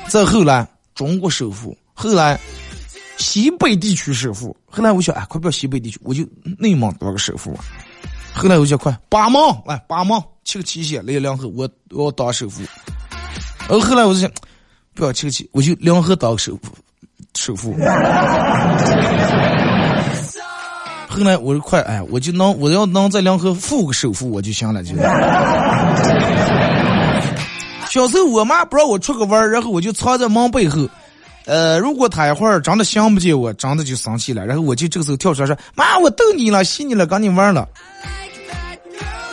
[0.10, 2.38] 再后来，中国首富；后来，
[3.17, 7.56] 西北地区首富；后来，我想，哎，快不要西北地区，我就内蒙当个首富。
[8.34, 12.63] 后来我想，快八毛来八毛，七个七线来两河，我我要当首富。
[13.67, 14.32] 然后后来我就想，
[14.95, 16.74] 不要七个七，我就两河当个首富，
[17.38, 17.74] 首富。
[21.08, 24.95] 后来我就快，哎，我就能，我要能在两河富个首富，我就行了，就。
[27.89, 30.88] 小时候，我妈不让我出个弯儿，然后我就藏在门背后。
[31.45, 37.67] 呃，如果她一会儿真的想不见我，真的就生气了，然后我就这个时候跳出来说：“妈，我逗你了，戏你了，跟你玩了。”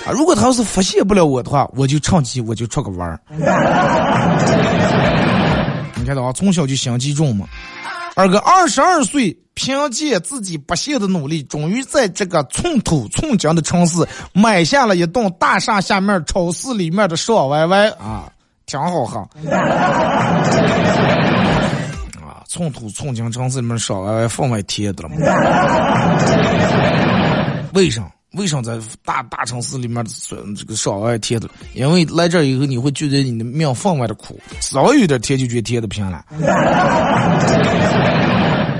[0.07, 3.21] 啊，如果她要是发现不了我的话，我就趁机我就出个弯儿。
[5.97, 7.47] 你看到啊，从小就心机重嘛。
[8.15, 18.33] 二哥二十二岁，凭借自己不懈的努力，终于在这个寸土寸金的城市买下了一栋大厦下面超市里面的爽歪歪啊。
[18.67, 19.27] 挺好哈，
[22.21, 25.17] 啊，寸土寸金城市里面少歪歪放外贴的了吗？
[27.75, 28.03] 为啥？
[28.33, 30.05] 为啥在大大城市里面
[30.57, 31.49] 这个烧歪歪贴的？
[31.75, 36.25] 因为来这以后你会觉得你的命分外的苦，稍微有点贴就觉得贴的偏了，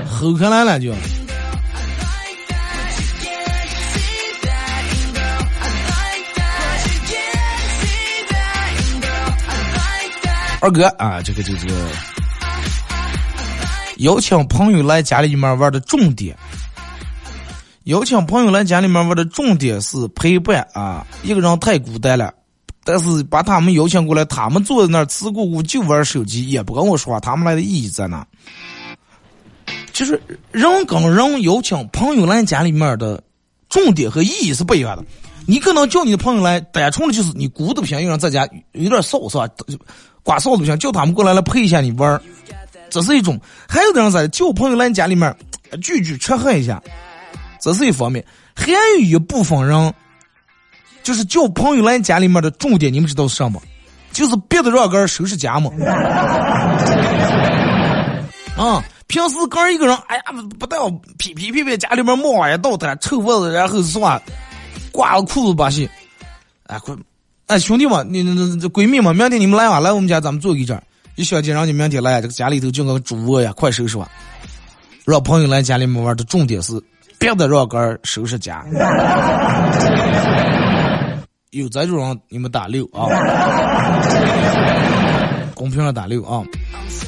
[0.05, 0.93] 吼开来了就。
[10.59, 11.89] 二哥啊，这个这个
[13.97, 16.35] 邀请朋友来家里面玩的重点，
[17.83, 22.33] 邀请朋友来家里面玩的重点是陪伴啊，一个人太孤单了。
[22.83, 28.25] 但是把他们邀请过来，他们坐在那儿吃果果就玩手机，也不跟我说话，他们来的意义在哪？
[29.91, 33.21] 就是人跟人邀请朋友来家里面的
[33.67, 35.03] 重点和意义是不一样的。
[35.47, 39.47] 你可能叫你的朋友来，单纯的就是你孤独不行，有人在家有点骚是吧？
[40.21, 42.21] 刮臊子不行，叫他们过来来陪一下你玩儿，
[42.89, 43.33] 这是一种；
[43.67, 45.33] 还有的人在叫朋友来你家里面
[45.81, 46.83] 聚聚吃喝一下，
[47.61, 48.21] 这是一方面；
[48.53, 49.93] 还有一部分人，
[51.01, 53.61] 就是叫朋友来你家里面的重点，你们知道是什么？
[54.11, 55.71] 就是别的让个人收拾家嘛。
[58.57, 60.23] 啊，平时个人一个人，哎呀，
[60.59, 64.21] 不但要屁屁屁屁，家里面猫也倒腾，臭袜子，然后是吧，
[64.97, 65.87] 挂个裤子把戏，
[66.65, 66.95] 哎快。
[67.45, 70.81] 哎，兄弟们，你那那这闺蜜们，明天你们来吧，来我们家咱们坐一阵。
[71.13, 74.09] 一小姐让你明天来，这个家里头就个主卧呀，快收拾吧。
[75.05, 76.81] 让朋友来家里面玩的重点是
[77.19, 78.65] 别的让个收拾家。
[81.51, 83.05] 有这种人你们打六啊，
[85.53, 86.43] 公屏上打六啊。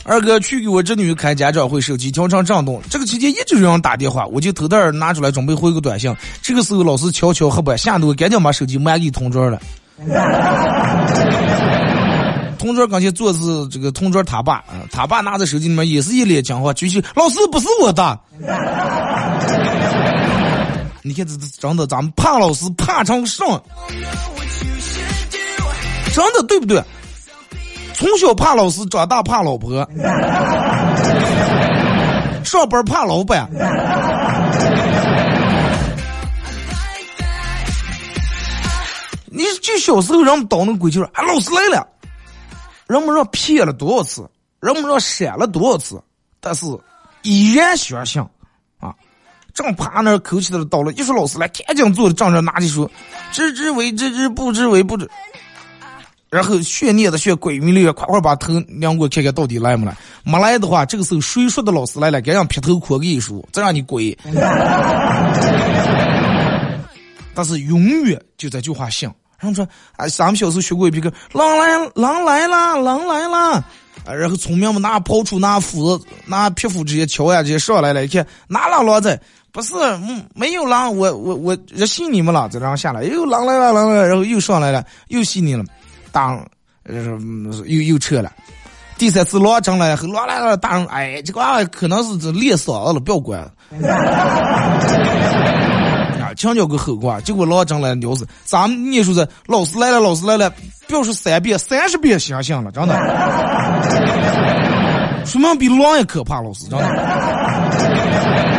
[0.04, 6.16] 二哥去给我侄女开家长会，手机调成震动，这个期间一直有人打电话，我就偷偷拿出来准备回个短信。
[6.42, 9.60] 这个时候老师悄悄黑板，吓得我赶紧把手机买给同桌了。
[12.58, 18.20] 同桌刚才坐的是这个同桌他爸，他爸拿着手机里面也是一脸讲话，举起老师不是我的。
[21.02, 23.64] 你看这这真的，咱们怕老师怕成什么？
[26.14, 26.84] 真的对不对？
[28.00, 29.86] 从小怕老师，长大怕老婆，
[32.46, 33.46] 上班怕老板。
[39.28, 41.86] 你就小时候人们捣那个鬼，就是啊，老师来了，
[42.88, 44.26] 人们让骗了多少次，
[44.62, 46.02] 人们让闪了多少次，
[46.40, 46.66] 但是
[47.24, 48.22] 依然相信
[48.80, 48.96] 啊，
[49.54, 52.90] 正趴那儿口起来了倒了，一说老师来，赶紧坐的站着拿起书，
[53.34, 55.12] 知之为知之，不知为不知。
[56.30, 59.98] 然后学念的学鬼迷了，快快把头量过看看到底来没来。
[60.24, 64.16] 没来的话，这个时候谁说的老师来了，该让劈头阔给你说，再让你跪。
[67.34, 69.14] 但是永远就这句话像。
[69.40, 73.64] 然后说啊，咱们小时候学过一个狼来狼来了，狼来了。
[74.06, 78.06] 啊，然后村民们拿刨出拿斧子拿皮斧直接敲呀，直接上来了。
[78.06, 79.20] 一看哪狼狼在？
[79.52, 85.66] 不是，嗯，没有狼，我我我热信你们了，再然后下来又狼来了，狼来了，然后又上来了，又信你了。
[86.12, 86.46] 当，
[87.66, 88.32] 又又撤了。
[88.98, 93.40] 第三次狼上来，狼来了，大人，哎，这个娃可能是这练嗓子了，不要管。
[96.20, 98.28] 啊，强调个后果，结果狼上来尿死。
[98.44, 100.52] 咱们念书是老师来了，老师来了，
[100.86, 102.96] 表示三遍、三十遍相信了，真的。
[105.26, 108.59] 什么比狼也可怕，老师真的。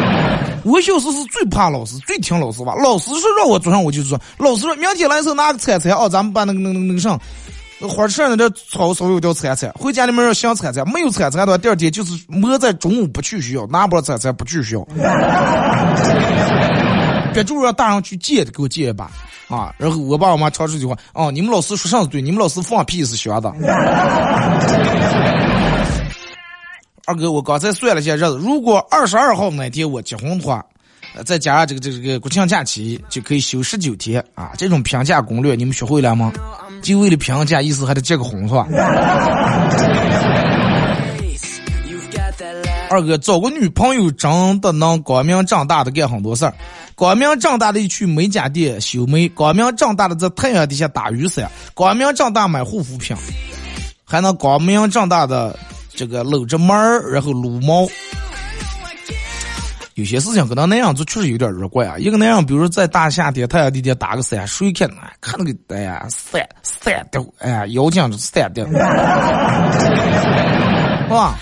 [0.65, 2.75] 我小时候是最怕老师，最听老师话。
[2.75, 4.21] 老师说让我做上，我就做。
[4.39, 7.19] 老师说明天来的时候拿个铲铲哦，咱们把那个那个那个上
[7.89, 9.71] 花车那点草稍微有点铲铲。
[9.73, 14.87] 回家里面要想铲铲，没有铲铲的话，第二天就是摸在中午不去学校，拿不着铲铲不去学校。
[17.33, 19.09] 别就让大人去借，给我借一把
[19.49, 19.73] 啊！
[19.79, 22.21] 然后我爸我妈吵出句话：哦，你们老师说啥子对？
[22.21, 23.55] 你们老师放屁是学的。
[27.11, 30.65] 二哥，我刚才算了一下日子，如果二十二号那天我结婚的话，
[31.27, 34.53] 再加上这个这个这个国庆假期，就可以休十九天啊！
[34.57, 36.33] 这种评价攻略你们学会了吗？
[36.83, 38.65] 就为了评价，意思还得结个婚是吧？
[42.89, 46.55] 二哥找个女朋友真的能光明正大的干很多事儿，
[46.95, 53.17] 光明正大的去美甲店修眉，光明正大的在太阳底下打雨伞，光明正大买护肤品，
[54.05, 55.59] 还能光明正大的。
[56.01, 57.87] 这个搂着门儿，然后撸猫，
[59.97, 61.99] 有些事情可能那样做确实有点儿怪啊。
[61.99, 64.89] 一个那样，比如说在大夏天太阳底下打个伞，谁看
[65.21, 68.73] 看那个哎呀伞伞掉，哎呀腰间就散掉， 是
[71.11, 71.39] 吧？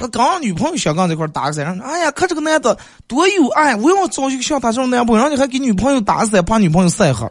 [0.00, 2.76] 那刚女朋友小刚这块打个伞，哎呀，看这个男的
[3.06, 7.24] 多有爱，我要找一个像他这种男朋友，然后你还给女朋友打伞，怕女朋友晒黑。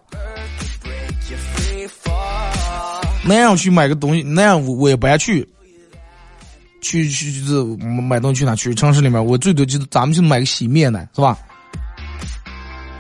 [3.25, 5.45] 那样去买个东西，那样我我也不爱去。
[6.81, 7.41] 去去去
[8.01, 8.55] 买东西去哪？
[8.55, 11.37] 去城市里面，我最多就是咱们就买个洗面奶，是吧？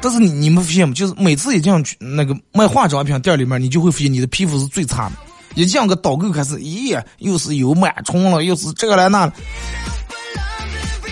[0.01, 0.95] 但是你你们发现吗？
[0.95, 5.15] 就是每次一进去那个卖化妆品店里面，你就会发现你的皮肤是最差的。
[5.53, 9.31] 一进个导购开始，咦，又是有螨虫了，又是这个来那。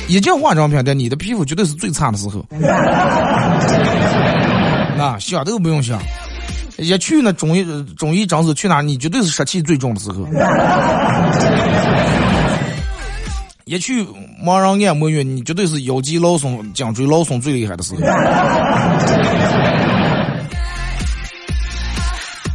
[0.07, 2.43] 一进化妆品店，你的皮肤绝对是最差的时候。
[4.97, 6.01] 那想都不用想，
[6.77, 7.63] 一去那中医
[7.95, 8.81] 中医诊所去哪？
[8.81, 10.25] 你绝对是湿气最重的时候。
[13.69, 14.03] 一去
[14.43, 18.01] 盲人按摩院，你绝对是腰肌劳损、颈椎劳损最厉害的时候。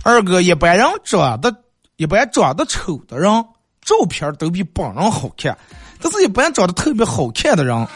[0.03, 1.55] 二哥，一般人长得
[1.99, 3.31] 一般长得丑的人，
[3.83, 5.55] 照片都比本人好看；
[6.03, 7.87] 但是，一般长得特别好看的人，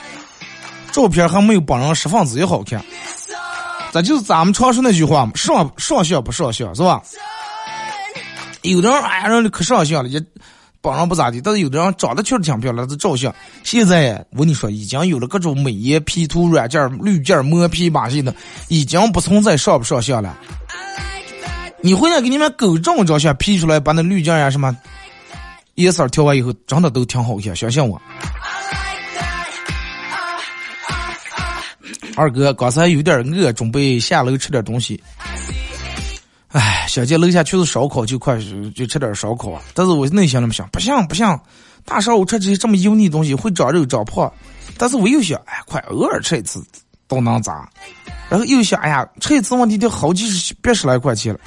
[0.93, 2.81] 照片还没有本人十分之一好看。
[3.91, 7.03] 这就是咱们常说那句话嘛：上上相不上相，是吧？
[8.63, 10.23] 有的人哎呀，人可上相了，也。
[10.81, 13.35] 本人不咋地，但是有的人长得确实挺漂亮，是照相。
[13.65, 18.35] 现在我跟你说，已经有了各种美颜 P 图软件、滤镜、磨皮把戏的，
[18.69, 20.37] 已经不存在上不上相了。
[21.81, 24.77] 你回来给你们狗这么照相 P 出来，把那滤镜呀什么
[25.75, 28.01] 颜色调完以后，真的都挺好看，相信我。
[32.17, 35.01] 二哥刚才有点饿，准备下楼吃点东西。
[36.59, 38.37] 哎，小姐楼下去是烧烤，就快
[38.75, 39.63] 就吃点烧烤啊！
[39.75, 41.39] 但是我内心那么想，不行不行，
[41.85, 44.29] 大上午吃这些这么油腻东西会长肉长胖。
[44.77, 46.61] 但是我又想，哎，快偶尔吃一次
[47.07, 47.71] 都能咋？
[48.29, 51.39] 然后又想，哎呀，吃一次问题得好几十、百十来块钱了。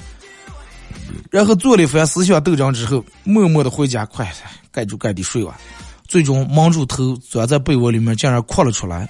[1.29, 4.31] 然后做了一番思想斗争之后，默默的回家，快
[4.71, 5.59] 盖住盖地睡吧。
[6.07, 9.09] 最终蒙住头，钻在被窝里面，竟然哭了出来。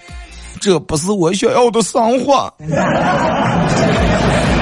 [0.59, 2.51] 这不是我想要的生活。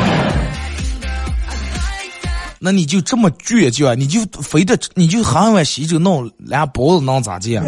[2.59, 7.57] 那你就这么倔强，你就非得你就喊完西周弄俩包子能咋地？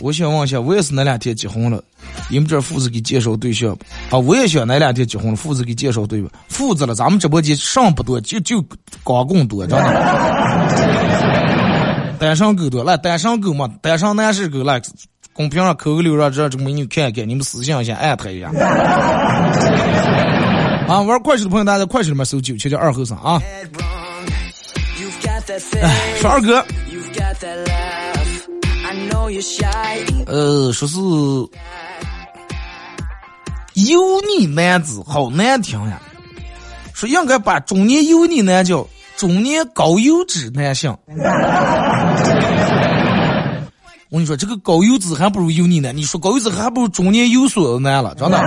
[0.00, 1.82] 我想问一下，我也是那两天结婚了，
[2.30, 3.76] 你们这父子给介绍对象
[4.10, 4.18] 啊？
[4.18, 6.30] 我也想那两天结婚了，父子给介绍对吧？
[6.48, 8.64] 父子了，咱们直播间上不多，就就
[9.02, 9.86] 光棍多， 真的。
[12.18, 14.80] 单身狗多，来单身狗嘛，单身男士狗来，
[15.34, 18.50] 公屏上扣个六，让这这美女看一看，你们私信一下艾特一下。
[20.90, 23.40] 啊，玩快手的朋友，大家在快手里面搜九七叫二后生啊。
[23.44, 23.64] 哎，
[26.20, 26.66] 说二哥，
[30.26, 30.98] 呃，说是
[33.74, 36.02] 油腻男子，好难听呀。
[36.92, 38.84] 说应该把中年油腻男叫
[39.16, 40.92] 中年高油脂男性。
[44.08, 45.96] 我跟你说，这个高油脂还不如油腻男。
[45.96, 48.40] 你说高油脂还不如中年有所男了，真的。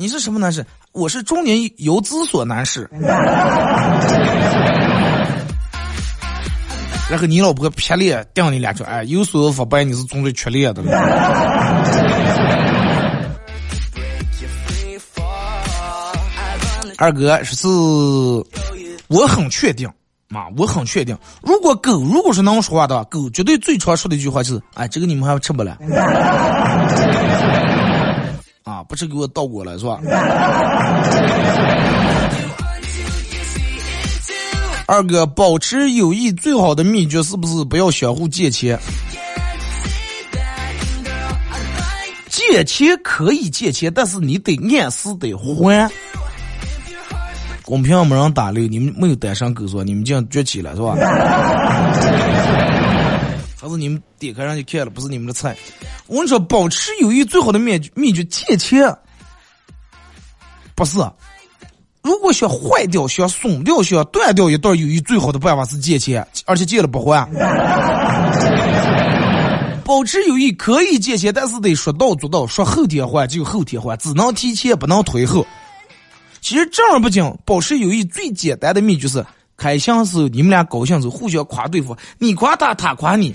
[0.00, 0.64] 你是什么男士？
[0.92, 2.88] 我是中年游资所男士。
[7.10, 10.90] 然后你老婆撇脸顶你两句，哎，有所发白，你是中最缺脸的了。
[16.96, 17.68] 二哥是，
[19.08, 19.86] 我很确定。
[20.28, 25.76] 妈，我很确定，如果狗如果是能说话的话，狗绝对最常说的一句话就是：“哎，这个你们还吃不了。”
[28.64, 29.98] 啊，不是给我倒过来是吧？
[34.86, 38.76] 二哥，保持友谊最好的秘诀是不是不要相互借钱？
[42.28, 45.88] 借钱可以借钱，但是你得按时得还。
[47.62, 50.96] 公屏上没人打六，你们没有单身狗说，你们这样崛起了是吧？
[53.60, 55.56] 还是你们点开上去看了，不是你们的菜。
[56.10, 58.92] 我跟你说，保持友谊最好的秘秘诀，借钱。
[60.74, 60.98] 不是，
[62.02, 67.28] 如果想坏掉、想松掉、想断掉一段友谊，最好的办法是借钱，而且借了不还。
[69.84, 75.46] 保持友谊可以借钱，但是得说到做到，说后天还就后天还，只能提前，不能推后。
[76.40, 79.24] 其实正儿八经保持友谊最简单的秘诀是：
[79.56, 83.32] 开心时候你们俩高兴时候互相夸对方，你夸他，他夸你。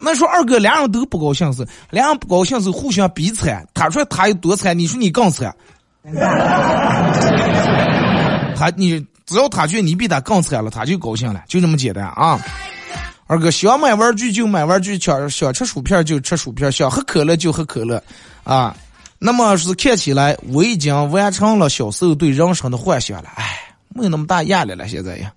[0.00, 5.54] 那说二哥俩人都不高兴是，俩人不高兴是互相比惨，他说他有多惨，你说你更惨。
[8.56, 12.40] 他你只要他觉得你比他更惨了，他就高兴了，就这么简单啊。
[13.26, 18.02] 二哥想买玩具就买玩具，想想吃薯片就吃薯片，想喝可乐就喝可乐，
[18.42, 18.74] 啊。
[19.18, 23.58] 那么是看起来我已经完成了小时候对人生的幻想了，哎，
[23.94, 25.30] 没有那么大压力了，现在呀。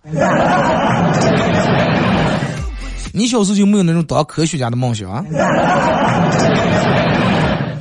[3.16, 5.24] 你小时候就没有那种当科学家的梦想啊？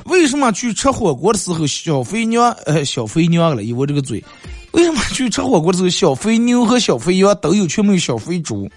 [0.04, 4.22] 为什么去吃火锅的时候，小肥牛呃小肥牛了，以我这个嘴，
[4.72, 8.70] 为什么去吃火锅的时候，小肥牛和小肥羊都有，却没有小肥猪？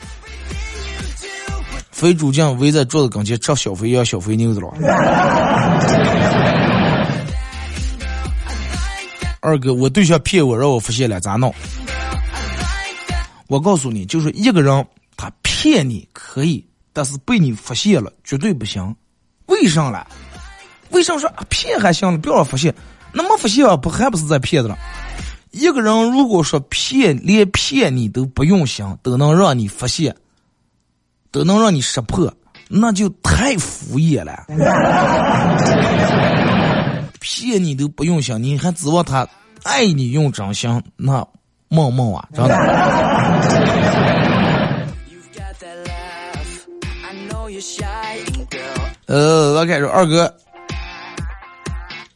[1.91, 4.73] 肥猪匠围在桌子跟前吃小肥羊、小肥牛的了。
[9.41, 11.53] 二哥，我对象骗我，让我发现了，咋弄？
[13.47, 14.85] 我告诉你，就是一个人他
[15.65, 16.63] 骗你可以，
[16.93, 18.95] 但是被你发现了绝对不行。
[19.47, 20.05] 为啥了？
[20.91, 22.71] 为啥说骗还行了，不要发现？
[23.11, 24.77] 那么发现，不还不是在骗子了？
[25.49, 30.15] 一个人如果说骗，连骗你都不用想，都能让你发现，
[31.31, 32.31] 都能让你识破，
[32.69, 34.45] 那就太敷衍了。
[37.19, 39.27] 骗你都不用想，你还指望他
[39.63, 40.79] 爱你用真心？
[40.95, 41.27] 那
[41.69, 42.55] 梦梦啊，真的。
[49.07, 50.33] 呃，我感觉二哥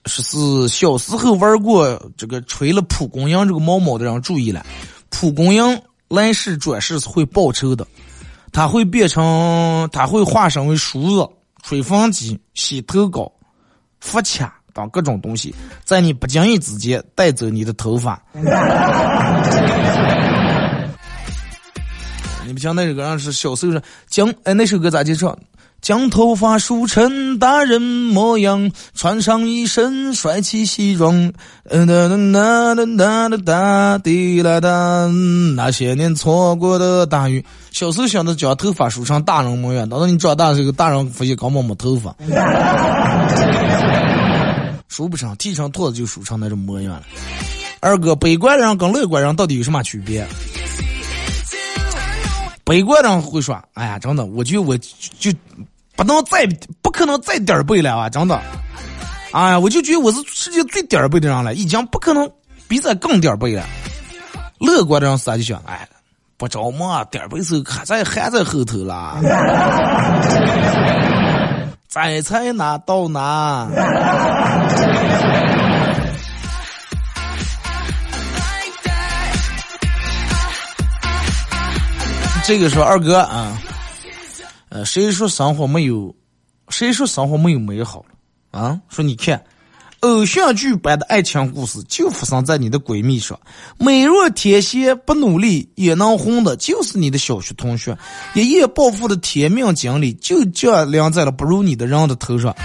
[0.05, 4.65] 说是小时候玩过这个吹了蒲公英这个毛毛的人注意了，
[5.09, 7.85] 蒲公英来世转世是会报仇的，
[8.51, 11.29] 它会变成，它会化身为梳子、
[11.61, 13.31] 吹风机、洗头膏、
[13.99, 14.55] 发卡。
[14.71, 18.21] 等各种东西，在你不经意之间带走你的头发。
[22.45, 25.35] 你不像那首歌是小时候说将哎那首歌咋介绍？
[25.81, 31.31] 将头发梳成大人模样，穿上一身帅气西装。
[31.69, 35.09] 嗯哒哒哒哒哒哒滴啦哒，
[35.55, 37.43] 那些年错过的大雨。
[37.71, 42.15] 小时候想着将头发梳成大人模样，等到你长大这个大人发现根本没头发。
[44.89, 47.03] 梳不成，剃成秃子就梳成那种模样了。
[47.79, 50.27] 二哥，悲观人跟乐观人到底有什么区别？
[52.69, 55.31] 悲观人会说：“哎呀，真的，我觉得我就
[55.95, 56.47] 不能再
[56.83, 58.07] 不可能再点儿背了啊！
[58.07, 58.39] 真的，
[59.31, 62.29] 哎呀，我就觉得我是世界最点儿背的人了，已经不可能
[62.67, 63.65] 比这更点儿背了。”
[64.61, 65.89] 乐观的人啥就想：“哎，
[66.37, 69.17] 不着嘛，点儿背时候还在还在后头啦。”
[71.89, 73.67] 再猜哪到哪？
[82.49, 83.61] 这个说二哥啊，
[84.69, 86.15] 呃，谁说生活没有？
[86.69, 88.03] 谁说生活没有美好？
[88.49, 89.39] 啊，说你看，
[89.99, 93.39] 偶像剧般的爱情故事就发生在你的闺蜜上，
[93.77, 97.95] 美若天仙不努力也能红的，就是你的小学同学，
[98.33, 102.55] 一夜暴富的天命经历就降临在了不如你的人的头上，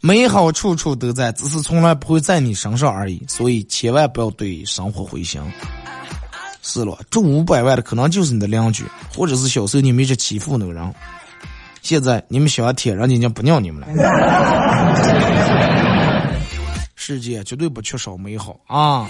[0.00, 3.20] 美好处处都在，只是从来不会在你身上而已。
[3.26, 5.42] 所以千万不要对生活灰心。
[6.68, 10.94] 是了，中五百万的可能就是你的邻居，或者是小时候你们一直欺负那个人，
[11.80, 13.86] 现在你们喜欢舔，人家已经不尿你们了。
[16.96, 19.08] 世界绝对不缺少美好啊！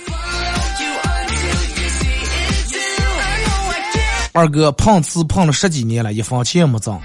[4.35, 7.01] 二哥胖次胖了十几年了，一分钱也没挣。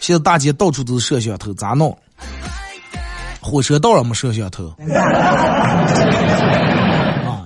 [0.00, 1.96] 现在大街到处都是摄像头，咋弄？
[3.40, 4.74] 火车道上没摄像头。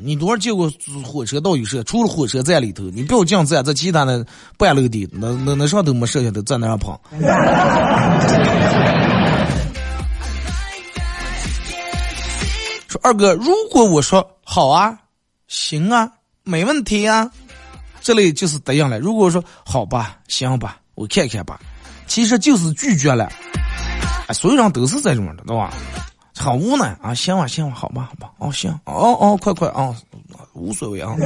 [0.05, 0.70] 你多少见过
[1.05, 1.82] 火车到有摄？
[1.84, 4.26] 除了火车站里头，你不要这样站，在其他的
[4.59, 6.98] 半楼的，那那那上头没摄像头，在那上胖。
[12.88, 14.98] 说二哥，如果我说好啊，
[15.48, 16.11] 行啊，
[16.44, 17.30] 没问题啊，
[18.00, 18.98] 这类就是答应了。
[18.98, 21.59] 如果说好吧，行吧，我看看吧，
[22.07, 23.32] 其实就是拒绝了。
[24.26, 25.72] 哎，所有人都是这种的，对吧？
[26.36, 29.94] 很无奈啊，行吧，行吧，好吧，好吧，哦，行，哦哦，快快啊，
[30.54, 31.14] 无所谓啊。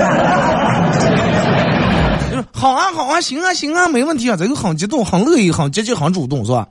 [2.52, 6.66] 好啊，好啊，行啊，行啊，没问题啊，这个很激动，很乐意，很积极，很主动，是吧？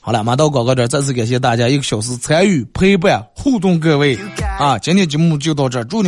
[0.00, 4.18] 好了，马到广告这儿，再次感谢大家一个小时参与陪伴互动，各位
[4.58, 6.06] 啊，今天节目就到这儿，祝你们。